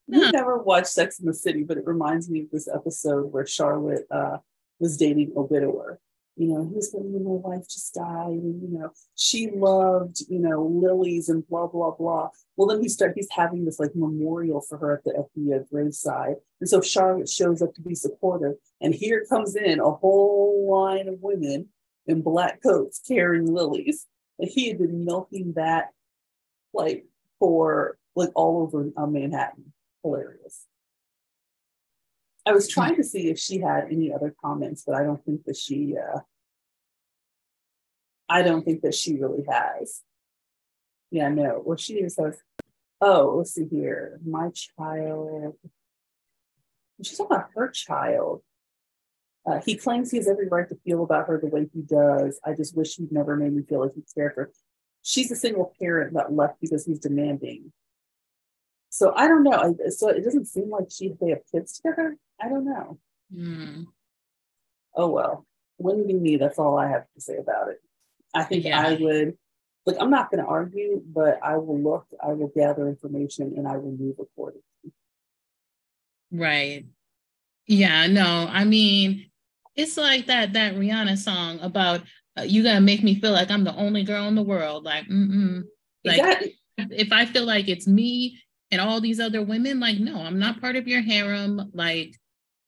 No. 0.08 0.26
You 0.26 0.32
never 0.32 0.58
watched 0.58 0.88
Sex 0.88 1.20
in 1.20 1.26
the 1.26 1.34
City, 1.34 1.64
but 1.64 1.78
it 1.78 1.86
reminds 1.86 2.30
me 2.30 2.42
of 2.42 2.52
this 2.52 2.68
episode 2.68 3.32
where 3.32 3.46
Charlotte 3.46 4.06
uh, 4.12 4.38
was 4.80 4.98
dating 4.98 5.32
Obidower. 5.32 5.98
You 6.38 6.50
know, 6.50 6.68
he 6.68 6.76
was 6.76 6.92
going, 6.92 7.14
my 7.14 7.32
wife 7.32 7.64
just 7.70 7.94
died, 7.94 8.28
and 8.28 8.62
you 8.62 8.78
know, 8.78 8.92
she 9.16 9.52
loved, 9.52 10.20
you 10.28 10.40
know, 10.40 10.66
lilies 10.66 11.30
and 11.30 11.48
blah 11.48 11.68
blah 11.68 11.92
blah. 11.92 12.28
Well, 12.58 12.68
then 12.68 12.82
he 12.82 12.90
start 12.90 13.14
he's 13.16 13.30
having 13.32 13.64
this 13.64 13.80
like 13.80 13.96
memorial 13.96 14.60
for 14.60 14.78
her 14.78 14.98
at 14.98 15.06
the 15.06 15.26
FBI 15.38 15.70
graveside, 15.70 16.36
and 16.60 16.70
so 16.70 16.82
Charlotte 16.82 17.30
shows 17.30 17.62
up 17.62 17.74
to 17.76 17.82
be 17.82 17.96
supportive, 17.96 18.56
and 18.82 18.94
here 18.94 19.24
comes 19.30 19.56
in 19.56 19.80
a 19.80 19.90
whole 19.90 20.70
line 20.70 21.08
of 21.08 21.22
women 21.22 21.70
in 22.08 22.22
black 22.22 22.62
coats 22.62 23.02
carrying 23.08 23.52
lilies. 23.52 24.06
And 24.40 24.50
he 24.50 24.68
had 24.68 24.78
been 24.78 25.06
milking 25.06 25.54
that 25.56 25.90
like 26.74 27.06
for 27.40 27.98
like 28.16 28.32
all 28.36 28.62
over 28.62 28.90
uh, 28.98 29.06
Manhattan. 29.06 29.74
Hilarious. 30.04 30.66
I 32.46 32.52
was 32.52 32.68
trying 32.68 32.96
to 32.98 33.04
see 33.04 33.30
if 33.30 33.40
she 33.40 33.60
had 33.60 33.86
any 33.90 34.14
other 34.14 34.36
comments, 34.44 34.84
but 34.86 34.96
I 34.96 35.04
don't 35.04 35.24
think 35.26 35.46
that 35.46 35.58
she 35.58 35.96
uh 35.98 36.20
I 38.28 38.42
don't 38.42 38.64
think 38.64 38.82
that 38.82 38.96
she 38.96 39.20
really 39.20 39.44
has. 39.50 40.02
Yeah, 41.12 41.30
no. 41.30 41.62
Well, 41.64 41.78
she 41.78 42.02
just 42.02 42.16
says, 42.16 42.38
oh, 43.02 43.36
let's 43.38 43.54
see 43.54 43.68
here. 43.70 44.20
My 44.26 44.50
child. 44.50 45.56
She's 47.02 47.18
talking 47.18 47.36
about 47.36 47.50
her 47.56 47.70
child. 47.70 48.42
Uh, 49.46 49.62
he 49.64 49.76
claims 49.76 50.10
he 50.10 50.18
has 50.18 50.28
every 50.28 50.48
right 50.48 50.68
to 50.68 50.76
feel 50.84 51.04
about 51.04 51.28
her 51.28 51.40
the 51.40 51.48
way 51.48 51.70
he 51.72 51.82
does. 51.82 52.40
I 52.44 52.54
just 52.54 52.76
wish 52.76 52.96
he'd 52.96 53.12
never 53.12 53.36
made 53.36 53.54
me 53.54 53.62
feel 53.62 53.82
like 53.82 53.94
he 53.94 54.04
cared 54.16 54.34
for 54.34 54.42
her. 54.46 54.52
She's 55.04 55.32
a 55.32 55.36
single 55.36 55.72
parent 55.80 56.16
that 56.16 56.34
left 56.34 56.60
because 56.60 56.86
he's 56.86 57.00
demanding. 57.00 57.72
So 58.90 59.14
I 59.16 59.28
don't 59.28 59.44
know. 59.44 59.78
So 59.90 60.10
it 60.10 60.24
doesn't 60.24 60.48
seem 60.48 60.70
like 60.70 60.86
she 60.90 61.14
they 61.22 61.30
have 61.30 61.42
kids 61.52 61.74
together. 61.74 62.18
I 62.42 62.50
don't 62.50 62.66
know. 62.66 62.98
Mm. 63.34 63.86
Oh 64.96 65.10
well, 65.10 65.46
wouldn't 65.78 66.08
be 66.08 66.14
me. 66.14 66.38
That's 66.38 66.58
all 66.58 66.78
I 66.80 66.88
have 66.88 67.06
to 67.14 67.22
say 67.22 67.38
about 67.38 67.70
it. 67.70 67.82
I 68.34 68.44
think 68.44 68.66
yeah. 68.66 68.80
I 68.80 68.94
would. 68.94 69.38
Like 69.86 69.98
I'm 70.00 70.10
not 70.10 70.32
going 70.32 70.44
to 70.44 70.50
argue, 70.50 71.04
but 71.06 71.40
I 71.44 71.58
will 71.58 71.80
look. 71.80 72.08
I 72.24 72.34
will 72.34 72.52
gather 72.56 72.88
information, 72.88 73.54
and 73.58 73.68
I 73.68 73.78
will 73.78 73.92
move 73.92 74.16
accordingly. 74.20 74.64
Right. 76.32 76.86
Yeah. 77.68 78.08
No. 78.08 78.48
I 78.50 78.64
mean, 78.64 79.30
it's 79.76 79.98
like 79.98 80.28
that 80.28 80.54
that 80.54 80.76
Rihanna 80.76 81.18
song 81.18 81.60
about 81.62 82.02
uh, 82.38 82.44
you 82.44 82.64
gotta 82.64 82.82
make 82.82 83.04
me 83.04 83.20
feel 83.20 83.32
like 83.32 83.52
I'm 83.52 83.64
the 83.64 83.76
only 83.76 84.04
girl 84.04 84.28
in 84.28 84.36
the 84.36 84.44
world. 84.44 84.84
Like, 84.84 85.08
mm 85.08 85.64
like 86.04 86.20
exactly. 86.20 86.56
if 86.78 87.12
I 87.12 87.26
feel 87.26 87.46
like 87.46 87.68
it's 87.68 87.88
me 87.88 88.40
and 88.72 88.80
all 88.80 89.02
these 89.02 89.20
other 89.20 89.42
women, 89.42 89.80
like, 89.80 89.98
no, 89.98 90.22
I'm 90.22 90.38
not 90.38 90.62
part 90.62 90.76
of 90.76 90.88
your 90.88 91.02
harem. 91.02 91.72
Like, 91.74 92.16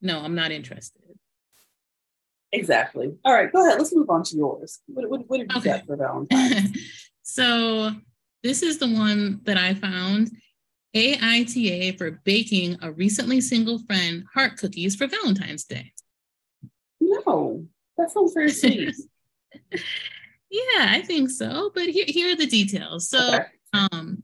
no, 0.02 0.20
I'm 0.20 0.34
not 0.34 0.52
interested. 0.52 1.02
Exactly. 2.52 3.14
All 3.24 3.34
right, 3.34 3.52
go 3.52 3.64
ahead. 3.64 3.78
Let's 3.78 3.94
move 3.94 4.10
on 4.10 4.24
to 4.24 4.36
yours. 4.36 4.80
What, 4.88 5.10
what, 5.10 5.30
what 5.30 5.38
did 5.38 5.52
you 5.52 5.58
okay. 5.60 5.70
get 5.70 5.86
for 5.86 5.98
Valentine's? 5.98 6.76
so 7.22 7.92
this 8.42 8.64
is 8.64 8.80
the 8.80 8.92
one 8.92 9.42
that 9.44 9.58
I 9.58 9.74
found. 9.74 10.32
AITA 10.96 11.98
for 11.98 12.22
baking 12.24 12.78
a 12.82 12.92
recently 12.92 13.40
single 13.42 13.80
friend 13.86 14.24
heart 14.34 14.58
cookies 14.58 14.96
for 14.96 15.06
Valentine's 15.06 15.66
Day. 15.66 15.92
No, 17.98 18.04
that 18.04 18.12
sounds 18.12 18.34
very 18.34 18.51
sweet. 18.51 18.96
yeah, 20.50 20.88
I 20.89 21.01
think 21.06 21.30
so. 21.30 21.72
But 21.74 21.89
here, 21.89 22.06
here 22.08 22.34
are 22.34 22.36
the 22.36 22.48
details. 22.48 23.10
So, 23.10 23.36
okay. 23.36 23.46
um, 23.74 24.24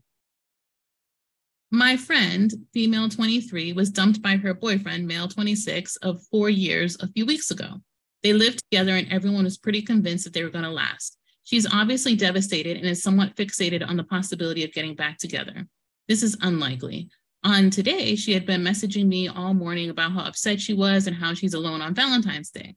my 1.70 1.96
friend, 1.96 2.52
female 2.72 3.08
23, 3.08 3.72
was 3.72 3.90
dumped 3.90 4.22
by 4.22 4.36
her 4.36 4.54
boyfriend, 4.54 5.06
male 5.06 5.26
26, 5.26 5.96
of 5.96 6.22
four 6.30 6.48
years 6.48 6.96
a 7.00 7.08
few 7.08 7.26
weeks 7.26 7.50
ago. 7.50 7.80
They 8.22 8.32
lived 8.32 8.62
together 8.70 8.96
and 8.96 9.12
everyone 9.12 9.44
was 9.44 9.58
pretty 9.58 9.82
convinced 9.82 10.24
that 10.24 10.32
they 10.32 10.44
were 10.44 10.50
going 10.50 10.64
to 10.64 10.70
last. 10.70 11.18
She's 11.42 11.70
obviously 11.70 12.16
devastated 12.16 12.78
and 12.78 12.86
is 12.86 13.02
somewhat 13.02 13.36
fixated 13.36 13.86
on 13.86 13.96
the 13.96 14.04
possibility 14.04 14.64
of 14.64 14.72
getting 14.72 14.94
back 14.94 15.18
together. 15.18 15.66
This 16.08 16.22
is 16.22 16.36
unlikely. 16.40 17.08
On 17.42 17.68
today, 17.68 18.14
she 18.14 18.32
had 18.32 18.46
been 18.46 18.62
messaging 18.62 19.06
me 19.06 19.28
all 19.28 19.52
morning 19.52 19.90
about 19.90 20.12
how 20.12 20.20
upset 20.20 20.60
she 20.60 20.72
was 20.72 21.06
and 21.06 21.14
how 21.14 21.34
she's 21.34 21.52
alone 21.52 21.82
on 21.82 21.94
Valentine's 21.94 22.50
Day. 22.50 22.76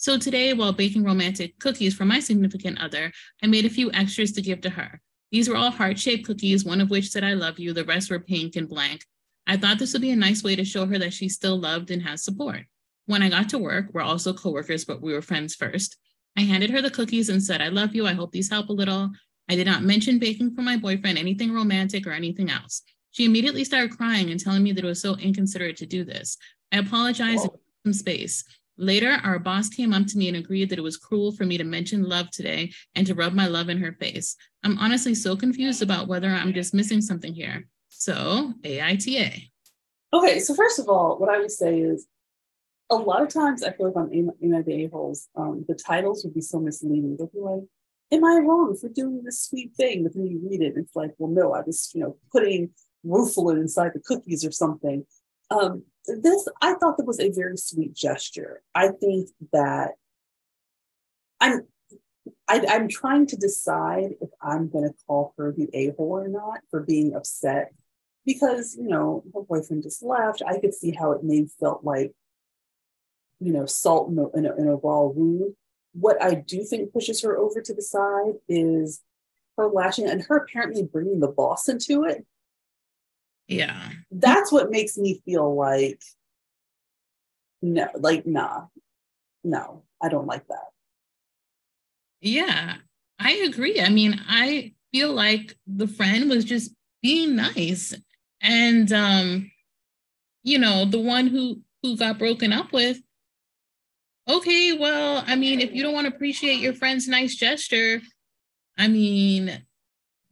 So 0.00 0.16
today, 0.16 0.52
while 0.52 0.72
baking 0.72 1.02
romantic 1.02 1.58
cookies 1.58 1.92
for 1.92 2.04
my 2.04 2.20
significant 2.20 2.80
other, 2.80 3.10
I 3.42 3.48
made 3.48 3.66
a 3.66 3.70
few 3.70 3.90
extras 3.92 4.30
to 4.32 4.40
give 4.40 4.60
to 4.60 4.70
her. 4.70 5.00
These 5.32 5.48
were 5.48 5.56
all 5.56 5.72
heart-shaped 5.72 6.24
cookies, 6.24 6.64
one 6.64 6.80
of 6.80 6.88
which 6.88 7.10
said 7.10 7.24
I 7.24 7.34
love 7.34 7.58
you, 7.58 7.72
the 7.72 7.84
rest 7.84 8.08
were 8.08 8.20
pink 8.20 8.54
and 8.54 8.68
blank. 8.68 9.04
I 9.44 9.56
thought 9.56 9.80
this 9.80 9.92
would 9.92 10.02
be 10.02 10.12
a 10.12 10.16
nice 10.16 10.44
way 10.44 10.54
to 10.54 10.64
show 10.64 10.86
her 10.86 10.98
that 10.98 11.12
she's 11.12 11.34
still 11.34 11.58
loved 11.58 11.90
and 11.90 12.00
has 12.02 12.22
support. 12.22 12.60
When 13.06 13.22
I 13.22 13.28
got 13.28 13.48
to 13.48 13.58
work, 13.58 13.86
we're 13.92 14.02
also 14.02 14.32
coworkers, 14.32 14.84
but 14.84 15.02
we 15.02 15.12
were 15.12 15.20
friends 15.20 15.56
first. 15.56 15.96
I 16.36 16.42
handed 16.42 16.70
her 16.70 16.80
the 16.80 16.90
cookies 16.90 17.28
and 17.28 17.42
said, 17.42 17.60
I 17.60 17.68
love 17.68 17.94
you. 17.94 18.06
I 18.06 18.12
hope 18.12 18.30
these 18.30 18.50
help 18.50 18.68
a 18.68 18.72
little. 18.72 19.10
I 19.48 19.56
did 19.56 19.66
not 19.66 19.82
mention 19.82 20.20
baking 20.20 20.54
for 20.54 20.62
my 20.62 20.76
boyfriend, 20.76 21.18
anything 21.18 21.52
romantic 21.52 22.06
or 22.06 22.12
anything 22.12 22.50
else. 22.50 22.82
She 23.10 23.24
immediately 23.24 23.64
started 23.64 23.96
crying 23.96 24.30
and 24.30 24.38
telling 24.38 24.62
me 24.62 24.70
that 24.72 24.84
it 24.84 24.86
was 24.86 25.02
so 25.02 25.16
inconsiderate 25.16 25.78
to 25.78 25.86
do 25.86 26.04
this. 26.04 26.36
I 26.70 26.78
apologized 26.78 27.48
some 27.84 27.92
space. 27.92 28.44
Later, 28.78 29.18
our 29.24 29.40
boss 29.40 29.68
came 29.68 29.92
up 29.92 30.06
to 30.06 30.18
me 30.18 30.28
and 30.28 30.36
agreed 30.36 30.70
that 30.70 30.78
it 30.78 30.82
was 30.82 30.96
cruel 30.96 31.32
for 31.32 31.44
me 31.44 31.58
to 31.58 31.64
mention 31.64 32.04
love 32.04 32.30
today 32.30 32.72
and 32.94 33.06
to 33.06 33.14
rub 33.14 33.34
my 33.34 33.46
love 33.48 33.68
in 33.68 33.78
her 33.78 33.92
face. 33.92 34.36
I'm 34.62 34.78
honestly 34.78 35.14
so 35.14 35.36
confused 35.36 35.82
about 35.82 36.06
whether 36.06 36.28
I'm 36.28 36.52
just 36.52 36.74
missing 36.74 37.00
something 37.00 37.34
here. 37.34 37.66
So, 37.88 38.54
AITA. 38.62 39.50
Okay, 40.12 40.38
so 40.38 40.54
first 40.54 40.78
of 40.78 40.88
all, 40.88 41.18
what 41.18 41.28
I 41.28 41.38
would 41.38 41.50
say 41.50 41.80
is 41.80 42.06
a 42.88 42.96
lot 42.96 43.22
of 43.22 43.28
times 43.28 43.62
I 43.62 43.72
feel 43.72 43.86
like 43.86 43.96
on 43.96 44.12
Am 44.14 44.54
I 44.54 44.62
the 44.62 44.84
A-holes, 44.84 45.28
um, 45.36 45.64
the 45.68 45.74
titles 45.74 46.24
would 46.24 46.34
be 46.34 46.40
so 46.40 46.60
misleading. 46.60 47.16
They'll 47.16 47.26
be 47.26 47.40
like, 47.40 47.64
am 48.12 48.24
I 48.24 48.38
wrong 48.38 48.76
for 48.80 48.88
doing 48.88 49.22
this 49.24 49.42
sweet 49.42 49.74
thing? 49.74 50.04
But 50.04 50.14
then 50.14 50.26
you 50.26 50.40
read 50.48 50.62
it, 50.62 50.74
it's 50.76 50.94
like, 50.96 51.14
well, 51.18 51.30
no, 51.30 51.52
I 51.52 51.62
was, 51.62 51.90
you 51.94 52.00
know, 52.00 52.16
putting 52.32 52.70
rufalin 53.04 53.58
inside 53.58 53.92
the 53.94 54.00
cookies 54.00 54.44
or 54.44 54.52
something. 54.52 55.04
Um, 55.50 55.84
this, 56.22 56.48
I 56.60 56.74
thought 56.74 56.96
that 56.96 57.06
was 57.06 57.20
a 57.20 57.30
very 57.30 57.56
sweet 57.56 57.94
gesture. 57.94 58.62
I 58.74 58.88
think 58.88 59.28
that 59.52 59.92
I'm, 61.40 61.66
I, 62.48 62.64
I'm 62.68 62.88
trying 62.88 63.26
to 63.28 63.36
decide 63.36 64.14
if 64.20 64.30
I'm 64.42 64.68
going 64.68 64.88
to 64.88 64.94
call 65.06 65.34
her 65.38 65.52
the 65.52 65.68
a-hole 65.72 66.18
or 66.18 66.28
not 66.28 66.60
for 66.70 66.80
being 66.80 67.14
upset 67.14 67.72
because, 68.26 68.76
you 68.78 68.88
know, 68.88 69.22
her 69.34 69.42
boyfriend 69.42 69.84
just 69.84 70.02
left. 70.02 70.42
I 70.46 70.58
could 70.58 70.74
see 70.74 70.92
how 70.92 71.12
it 71.12 71.22
may 71.22 71.38
have 71.38 71.52
felt 71.52 71.84
like 71.84 72.12
you 73.40 73.52
know, 73.52 73.66
salt 73.66 74.10
in 74.10 74.18
a, 74.18 74.28
in 74.30 74.46
a, 74.46 74.56
in 74.56 74.68
a 74.68 74.76
raw 74.76 75.04
wound. 75.04 75.54
What 75.92 76.22
I 76.22 76.34
do 76.34 76.64
think 76.64 76.92
pushes 76.92 77.22
her 77.22 77.36
over 77.36 77.60
to 77.60 77.74
the 77.74 77.82
side 77.82 78.34
is 78.48 79.02
her 79.56 79.68
lashing 79.68 80.08
and 80.08 80.22
her 80.22 80.36
apparently 80.36 80.82
bringing 80.82 81.20
the 81.20 81.28
boss 81.28 81.68
into 81.68 82.04
it. 82.04 82.26
Yeah. 83.48 83.90
That's 84.10 84.52
what 84.52 84.70
makes 84.70 84.96
me 84.96 85.22
feel 85.24 85.54
like, 85.56 86.00
no, 87.62 87.88
like, 87.94 88.26
nah, 88.26 88.66
no, 89.42 89.82
I 90.02 90.08
don't 90.08 90.26
like 90.26 90.46
that. 90.48 90.68
Yeah, 92.20 92.76
I 93.18 93.32
agree. 93.32 93.80
I 93.80 93.88
mean, 93.88 94.20
I 94.28 94.74
feel 94.92 95.12
like 95.12 95.56
the 95.66 95.88
friend 95.88 96.28
was 96.28 96.44
just 96.44 96.72
being 97.02 97.36
nice. 97.36 97.94
And 98.40 98.92
um, 98.92 99.50
you 100.42 100.58
know, 100.58 100.84
the 100.84 101.00
one 101.00 101.26
who 101.26 101.62
who 101.82 101.96
got 101.96 102.18
broken 102.18 102.52
up 102.52 102.72
with 102.72 102.98
okay, 104.28 104.76
well, 104.78 105.24
I 105.26 105.36
mean, 105.36 105.60
if 105.60 105.72
you 105.72 105.82
don't 105.82 105.94
want 105.94 106.06
to 106.06 106.14
appreciate 106.14 106.60
your 106.60 106.74
friend's 106.74 107.08
nice 107.08 107.34
gesture, 107.34 108.00
I 108.76 108.88
mean, 108.88 109.64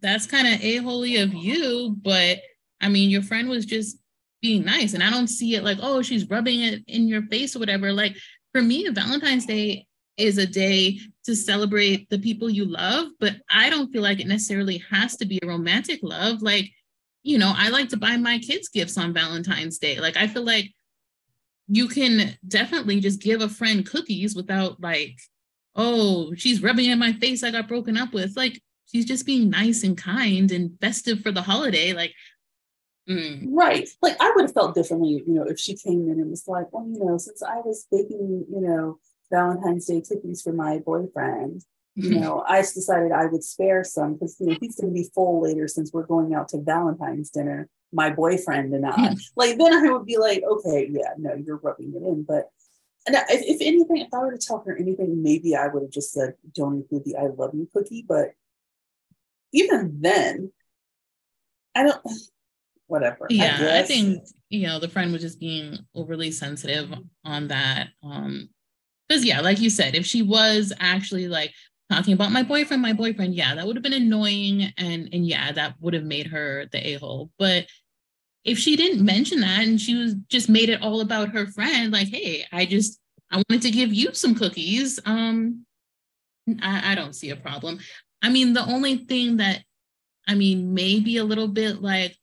that's 0.01 0.27
kind 0.27 0.47
of 0.47 0.61
a 0.63 0.77
holy 0.77 1.17
of 1.17 1.33
you, 1.33 1.97
but 2.03 2.39
I 2.81 2.89
mean, 2.89 3.11
your 3.11 3.23
friend 3.23 3.49
was 3.49 3.67
just 3.67 3.99
being 4.43 4.65
nice. 4.65 4.95
And 4.95 5.03
I 5.03 5.11
don't 5.11 5.29
see 5.29 5.55
it 5.55 5.65
like, 5.65 5.79
oh, 5.81 6.03
she's 6.03 6.29
rubbing 6.29 6.63
it 6.63 6.83
in 6.87 7.09
your 7.09 7.23
face 7.23 7.57
or 7.57 7.59
whatever. 7.59 7.93
Like 7.93 8.17
for 8.53 8.63
me, 8.63 8.89
Valentine's 8.89 9.47
Day 9.47 9.87
is 10.17 10.39
a 10.39 10.47
day 10.47 10.99
to 11.25 11.35
celebrate 11.35 12.09
the 12.09 12.19
people 12.19 12.49
you 12.49 12.65
love, 12.65 13.09
but 13.21 13.37
I 13.51 13.69
don't 13.69 13.93
feel 13.93 14.03
like 14.03 14.21
it 14.21 14.27
necessarily 14.27 14.83
has 14.91 15.17
to 15.17 15.27
be 15.27 15.39
a 15.43 15.47
romantic 15.47 16.01
love. 16.03 16.43
Like, 16.43 16.71
you 17.23 17.39
know, 17.39 17.53
I 17.57 17.69
like 17.69 17.89
to 17.91 17.97
buy 17.97 18.17
my 18.17 18.39
kids 18.39 18.69
gifts 18.69 18.97
on 18.97 19.13
Valentine's 19.13 19.79
Day. 19.79 20.01
Like, 20.01 20.17
I 20.17 20.27
feel 20.27 20.45
like 20.45 20.73
you 21.69 21.89
can 21.89 22.37
definitely 22.47 23.01
just 23.01 23.21
give 23.21 23.41
a 23.41 23.49
friend 23.49 23.85
cookies 23.85 24.37
without 24.37 24.81
like, 24.81 25.19
oh, 25.75 26.33
she's 26.35 26.63
rubbing 26.63 26.87
it 26.87 26.93
in 26.93 26.99
my 26.99 27.13
face 27.15 27.43
I 27.43 27.51
got 27.51 27.69
broken 27.69 27.97
up 27.97 28.15
with. 28.15 28.37
Like 28.37 28.63
she's 28.87 29.05
just 29.05 29.27
being 29.27 29.51
nice 29.51 29.83
and 29.83 29.99
kind 29.99 30.51
and 30.51 30.79
festive 30.81 31.21
for 31.21 31.33
the 31.33 31.43
holiday. 31.43 31.93
Like, 31.93 32.15
mm. 33.09 33.47
right. 33.51 33.89
Like 34.03 34.17
I 34.21 34.33
would 34.35 34.43
have 34.43 34.55
felt 34.55 34.75
differently, 34.75 35.23
you 35.27 35.35
know, 35.35 35.45
if 35.45 35.59
she 35.59 35.77
came 35.77 36.09
in 36.09 36.21
and 36.21 36.31
was 36.31 36.47
like, 36.47 36.73
well, 36.73 36.87
you 36.87 37.05
know, 37.05 37.19
since 37.19 37.43
I 37.43 37.57
was 37.57 37.87
baking, 37.91 38.47
you 38.51 38.61
know, 38.61 38.99
Valentine's 39.31 39.87
Day 39.87 40.03
cookies 40.07 40.43
for 40.43 40.53
my 40.53 40.79
boyfriend, 40.79 41.63
you 41.95 42.21
know, 42.21 42.45
I 42.47 42.61
decided 42.61 43.11
I 43.11 43.25
would 43.25 43.43
spare 43.43 43.83
some 43.83 44.15
because 44.15 44.37
you 44.39 44.49
know 44.49 44.57
he's 44.61 44.77
going 44.77 44.93
to 44.93 44.95
be 44.95 45.09
full 45.15 45.43
later 45.43 45.67
since 45.67 45.95
we're 45.95 46.05
going 46.05 46.35
out 46.35 46.51
to 46.51 46.61
Valentine's 46.61 47.31
dinner 47.31 47.71
my 47.93 48.11
boyfriend 48.11 48.75
and 48.75 48.87
I. 48.87 49.15
like 49.37 49.59
then 49.59 49.73
I 49.73 49.91
would 49.91 50.07
be 50.07 50.19
like, 50.19 50.43
okay, 50.43 50.89
yeah, 50.91 51.15
no, 51.19 51.35
you're 51.35 51.57
rubbing 51.57 51.95
it 51.95 52.03
in. 52.03 52.25
But 52.25 52.51
and 53.07 53.17
if, 53.17 53.43
if 53.43 53.61
anything, 53.61 53.99
if 53.99 54.13
I 54.13 54.19
were 54.19 54.37
to 54.37 54.39
tell 54.39 54.63
her 54.67 54.77
anything, 54.77 55.23
maybe 55.23 55.55
I 55.55 55.69
would 55.69 55.83
have 55.83 55.91
just 55.91 56.13
said, 56.13 56.35
don't 56.55 56.77
include 56.77 57.05
the 57.05 57.17
I 57.17 57.27
love 57.27 57.55
you 57.55 57.69
cookie. 57.73 58.05
But 58.07 58.33
even 59.53 59.99
then, 60.01 60.53
I 61.75 61.85
don't 61.85 62.03
whatever. 62.87 63.27
Yeah, 63.31 63.59
I, 63.61 63.81
I, 63.81 63.83
think 63.83 64.23
you 64.49 64.67
know 64.67 64.79
the 64.79 64.89
friend 64.89 65.13
was 65.13 65.23
just 65.23 65.41
being 65.41 65.79
overly 65.95 66.31
sensitive 66.31 66.93
on 67.25 67.49
that. 67.49 67.89
Um 68.03 68.49
because 69.09 69.25
yeah, 69.25 69.41
like 69.41 69.61
you 69.61 69.71
said, 69.71 69.95
if 69.95 70.05
she 70.05 70.23
was 70.23 70.73
actually 70.81 71.29
like 71.29 71.53
talking 71.91 72.15
about 72.15 72.33
my 72.33 72.43
boyfriend, 72.43 72.83
my 72.83 72.93
boyfriend, 72.93 73.35
yeah, 73.35 73.55
that 73.55 73.67
would 73.67 73.77
have 73.77 73.83
been 73.83 73.93
annoying. 73.93 74.73
And 74.77 75.09
and 75.13 75.27
yeah, 75.27 75.53
that 75.53 75.75
would 75.81 75.95
have 75.95 76.05
made 76.05 76.29
her 76.29 76.67
the 76.73 76.95
a-hole. 76.95 77.31
But 77.39 77.67
if 78.45 78.59
she 78.59 78.77
didn't 78.77 79.05
mention 79.05 79.41
that 79.41 79.65
and 79.65 79.81
she 79.81 79.95
was 79.97 80.15
just 80.29 80.49
made 80.49 80.69
it 80.69 80.83
all 80.83 81.01
about 81.01 81.31
her 81.31 81.47
friend, 81.47 81.93
like, 81.93 82.09
hey, 82.09 82.45
I 82.53 82.65
just 82.67 83.01
I 83.31 83.37
wanted 83.37 83.63
to 83.63 83.71
give 83.71 83.93
you 83.93 84.15
some 84.15 84.35
cookies. 84.35 85.01
Um, 85.05 85.67
I, 86.63 86.93
I 86.93 86.95
don't 86.95 87.15
see 87.15 87.31
a 87.31 87.37
problem. 87.37 87.81
I 88.23 88.29
mean, 88.29 88.53
the 88.53 88.65
only 88.65 88.99
thing 88.99 89.39
that 89.39 89.63
I 90.29 90.35
mean, 90.35 90.75
maybe 90.75 91.19
a 91.19 91.25
little 91.25 91.49
bit 91.49 91.83
like, 91.83 92.17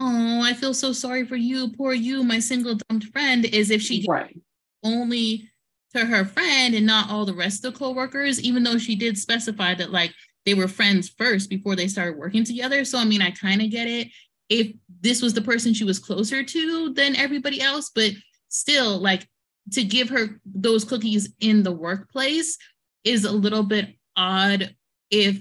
oh, 0.00 0.42
I 0.42 0.54
feel 0.54 0.74
so 0.74 0.92
sorry 0.92 1.26
for 1.26 1.36
you, 1.36 1.70
poor 1.76 1.92
you, 1.92 2.24
my 2.24 2.38
single 2.38 2.76
dumped 2.88 3.06
friend, 3.08 3.44
is 3.44 3.70
if 3.70 3.82
she 3.82 4.06
right. 4.08 4.36
only 4.82 5.50
to 5.94 6.06
her 6.06 6.24
friend 6.24 6.74
and 6.74 6.86
not 6.86 7.10
all 7.10 7.26
the 7.26 7.34
rest 7.34 7.64
of 7.64 7.72
the 7.72 7.78
co-workers, 7.78 8.40
even 8.40 8.62
though 8.62 8.78
she 8.78 8.96
did 8.96 9.18
specify 9.18 9.74
that 9.74 9.90
like 9.90 10.12
they 10.46 10.54
were 10.54 10.68
friends 10.68 11.08
first 11.08 11.50
before 11.50 11.76
they 11.76 11.88
started 11.88 12.16
working 12.16 12.44
together. 12.44 12.84
So 12.84 12.98
I 12.98 13.04
mean, 13.04 13.22
I 13.22 13.30
kind 13.30 13.60
of 13.60 13.70
get 13.70 13.86
it 13.86 14.08
if 14.48 14.72
this 15.00 15.22
was 15.22 15.34
the 15.34 15.42
person 15.42 15.74
she 15.74 15.84
was 15.84 15.98
closer 15.98 16.42
to 16.42 16.92
than 16.94 17.16
everybody 17.16 17.60
else, 17.60 17.90
but 17.94 18.12
still 18.48 18.98
like 18.98 19.28
to 19.72 19.84
give 19.84 20.08
her 20.08 20.40
those 20.44 20.84
cookies 20.84 21.32
in 21.40 21.62
the 21.62 21.72
workplace 21.72 22.56
is 23.04 23.24
a 23.24 23.32
little 23.32 23.62
bit 23.62 23.94
odd 24.16 24.74
if 25.10 25.40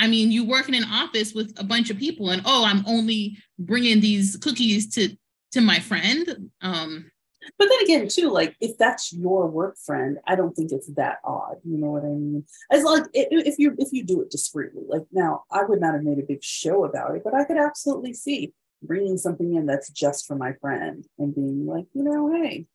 I 0.00 0.08
mean, 0.08 0.32
you 0.32 0.44
work 0.44 0.68
in 0.68 0.74
an 0.74 0.84
office 0.84 1.34
with 1.34 1.54
a 1.58 1.64
bunch 1.64 1.90
of 1.90 1.98
people 1.98 2.30
and 2.30 2.42
oh, 2.44 2.64
I'm 2.64 2.84
only 2.86 3.36
bringing 3.58 4.00
these 4.00 4.36
cookies 4.36 4.92
to 4.94 5.16
to 5.52 5.60
my 5.60 5.78
friend. 5.78 6.50
Um 6.62 7.10
but 7.58 7.68
then 7.68 7.80
again, 7.82 8.08
too, 8.08 8.30
like 8.30 8.56
if 8.60 8.76
that's 8.78 9.12
your 9.12 9.46
work 9.46 9.76
friend, 9.78 10.18
I 10.26 10.36
don't 10.36 10.54
think 10.54 10.72
it's 10.72 10.92
that 10.94 11.18
odd. 11.24 11.56
You 11.64 11.78
know 11.78 11.90
what 11.90 12.04
I 12.04 12.08
mean? 12.08 12.44
As 12.70 12.84
like 12.84 13.04
if 13.12 13.58
you 13.58 13.74
if 13.78 13.92
you 13.92 14.04
do 14.04 14.20
it 14.22 14.30
discreetly, 14.30 14.82
like 14.88 15.02
now, 15.12 15.44
I 15.50 15.64
would 15.64 15.80
not 15.80 15.94
have 15.94 16.02
made 16.02 16.18
a 16.18 16.26
big 16.26 16.42
show 16.42 16.84
about 16.84 17.14
it, 17.14 17.22
but 17.24 17.34
I 17.34 17.44
could 17.44 17.56
absolutely 17.56 18.12
see 18.14 18.52
bringing 18.82 19.18
something 19.18 19.54
in 19.54 19.66
that's 19.66 19.90
just 19.90 20.26
for 20.26 20.36
my 20.36 20.52
friend 20.60 21.04
and 21.18 21.34
being 21.34 21.66
like, 21.66 21.86
you 21.92 22.02
know, 22.02 22.32
hey, 22.32 22.66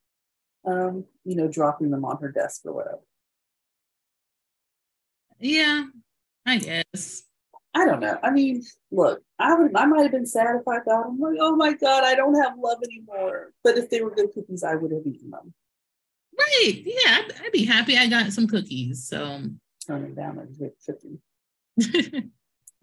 um, 0.65 1.05
you 1.24 1.36
know, 1.36 1.48
dropping 1.48 1.91
them 1.91 2.05
on 2.05 2.17
her 2.17 2.32
desk 2.32 2.62
or 2.65 2.74
whatever. 2.74 3.01
Yeah, 5.39 5.86
I 6.46 6.58
guess. 6.58 7.24
I 7.74 7.86
don't 7.86 8.00
know. 8.00 8.18
I 8.24 8.32
mean, 8.32 8.64
look, 8.92 9.22
I 9.38 9.54
would 9.54 9.75
I 9.75 9.86
might 9.86 10.04
have 10.04 10.12
been 10.12 10.25
sad 10.25 10.56
if 10.56 10.68
I 10.68 10.78
got 10.78 11.04
them. 11.04 11.20
Like, 11.20 11.38
oh 11.42 11.56
my 11.56 11.74
God, 11.74 12.04
I 12.06 12.16
don't 12.16 12.42
have 12.42 12.54
love 12.58 12.78
anymore. 12.84 13.52
But 13.64 13.78
if 13.78 13.90
they 13.90 14.02
were 14.02 14.16
good 14.16 14.34
cookies, 14.34 14.64
I 14.64 14.75
would 14.75 14.92
have 14.92 15.06
eaten 15.06 15.32
them. 15.32 15.54
Right. 16.38 16.84
Yeah, 16.86 17.18
I'd, 17.18 17.34
I'd 17.46 17.52
be 17.52 17.66
happy 17.66 17.98
I 17.98 18.08
got 18.08 18.32
some 18.32 18.48
cookies. 18.48 19.08
So 19.08 19.42
turning 19.86 20.16
down 20.16 20.40
at 20.40 20.72
50. 20.86 21.20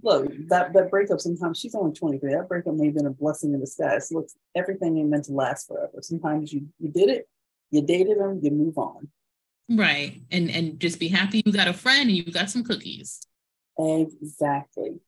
Look, 0.05 0.33
that, 0.49 0.73
that 0.73 0.91
breakup 0.91 1.21
sometimes 1.21 1.59
she's 1.59 1.75
only 1.75 1.93
23. 1.93 2.35
That 2.35 2.49
breakup 2.49 2.75
may 2.75 2.87
have 2.87 2.95
been 2.95 3.07
a 3.07 3.11
blessing 3.11 3.55
in 3.55 3.61
disguise. 3.61 4.11
Look, 4.11 4.27
everything 4.55 4.99
ain't 4.99 5.09
meant 5.09 5.25
to 5.25 5.33
last 5.33 5.69
forever. 5.69 6.01
Sometimes 6.01 6.53
you 6.53 6.67
you 6.79 6.91
did 6.91 7.09
it, 7.09 7.29
you 7.71 7.83
dated 7.83 8.19
them, 8.19 8.41
you 8.43 8.51
move 8.51 8.77
on. 8.77 9.09
Right. 9.71 10.21
And 10.31 10.51
and 10.51 10.79
just 10.79 11.01
be 11.01 11.09
happy 11.09 11.43
you 11.47 11.53
got 11.53 11.69
a 11.69 11.73
friend 11.73 12.09
and 12.09 12.17
you 12.17 12.25
got 12.25 12.51
some 12.51 12.65
cookies. 12.65 13.21
Exactly. 13.79 15.01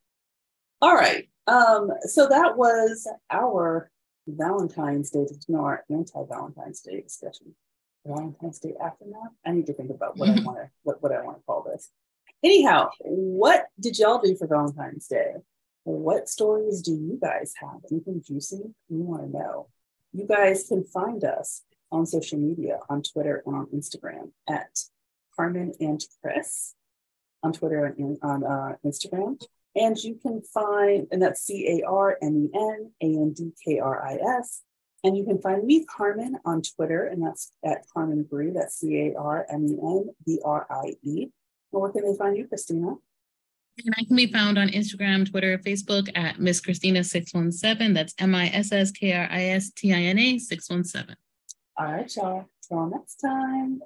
All 0.81 0.95
right. 0.95 1.29
Um, 1.47 1.91
so 2.03 2.29
that 2.29 2.57
was 2.57 3.09
our 3.31 3.91
Valentine's 4.27 5.11
Day, 5.11 5.27
know, 5.49 5.65
our 5.65 5.85
anti-Valentine's 5.91 6.81
Day 6.81 7.03
discussion. 7.03 7.55
Valentine's 8.07 8.59
Day 8.59 8.75
aftermath. 8.83 9.33
I 9.47 9.53
need 9.53 9.67
to 9.67 9.75
think 9.75 9.91
about 9.91 10.17
what 10.17 10.29
I 10.29 10.33
want 10.43 10.59
to 10.59 10.71
what, 10.83 11.03
what 11.03 11.13
I 11.13 11.23
want 11.23 11.39
to 11.39 11.43
call 11.45 11.67
this. 11.71 11.91
Anyhow, 12.43 12.91
what 13.01 13.67
did 13.81 13.99
y'all 13.99 14.21
do 14.21 14.37
for 14.37 14.47
Valentine's 14.47 15.07
Day? 15.07 15.35
What 15.85 16.29
stories 16.29 16.81
do 16.83 16.93
you 16.93 17.19
guys 17.21 17.53
have? 17.61 17.81
Anything 17.91 18.23
juicy 18.27 18.63
you 18.89 19.03
want 19.03 19.23
to 19.23 19.29
know? 19.29 19.69
You 20.13 20.27
guys 20.27 20.67
can 20.69 20.85
find 20.85 21.25
us 21.25 21.63
on 21.91 22.07
social 22.07 22.39
media, 22.39 22.79
on 22.89 23.03
Twitter 23.03 23.43
and 23.47 23.55
on 23.55 23.67
Instagram 23.75 24.33
at 24.49 24.79
Carmen 25.37 25.73
and 25.81 26.03
Kris 26.23 26.75
on 27.45 27.53
Twitter 27.53 27.95
and 27.99 28.19
on 28.23 28.43
uh, 28.43 28.77
Instagram. 28.85 29.41
And 29.77 29.97
you 30.03 30.17
can 30.21 30.41
find, 30.43 31.07
and 31.11 31.21
that's 31.21 31.43
C 31.43 31.81
A 31.81 31.89
R 31.89 32.17
M 32.23 32.37
E 32.37 32.57
N 32.57 32.91
A 33.03 33.05
N 33.05 33.33
D 33.33 33.53
K 33.65 33.79
R 33.79 34.07
I 34.07 34.39
S. 34.39 34.63
And 35.03 35.17
you 35.17 35.25
can 35.25 35.41
find 35.41 35.65
me, 35.65 35.85
Carmen, 35.85 36.39
on 36.47 36.63
Twitter, 36.63 37.07
and 37.07 37.23
that's 37.23 37.53
at 37.65 37.85
Carmen 37.93 38.23
Brie. 38.23 38.51
That's 38.51 38.77
C 38.77 39.09
A 39.09 39.19
R 39.19 39.47
M 39.51 39.67
E 39.67 39.73
N 39.73 40.09
B 40.25 40.41
R 40.45 40.67
I 40.71 40.95
E. 41.03 41.29
And 41.73 41.83
where 41.83 41.91
can 41.91 42.11
they 42.11 42.17
find 42.17 42.37
you, 42.37 42.47
Kristina? 42.47 42.97
And 43.85 43.95
I 43.99 44.05
can 44.05 44.15
be 44.15 44.33
found 44.33 44.57
on 44.57 44.69
Instagram, 44.69 45.29
Twitter, 45.29 45.59
Facebook 45.59 46.09
at 46.15 46.39
Miss 46.39 46.61
Kristina617. 46.61 47.93
That's 47.93 48.15
M 48.19 48.35
I 48.35 48.47
S 48.51 48.71
S 48.71 48.93
K 48.93 49.13
R 49.13 49.29
I 49.31 49.45
S 49.47 49.73
T 49.73 49.93
I 49.93 49.99
N 49.99 50.19
A 50.19 50.39
617. 50.39 51.17
All 51.77 51.87
right, 51.87 52.17
y'all. 52.17 52.49
Till 52.67 52.87
next 52.87 53.17
time. 53.17 53.83